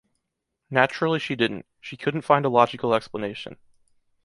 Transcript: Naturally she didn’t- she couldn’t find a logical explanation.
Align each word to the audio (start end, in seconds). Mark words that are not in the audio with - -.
Naturally 0.71 1.19
she 1.19 1.35
didn’t- 1.35 1.63
she 1.79 1.95
couldn’t 1.95 2.23
find 2.25 2.43
a 2.43 2.49
logical 2.49 2.95
explanation. 2.95 3.57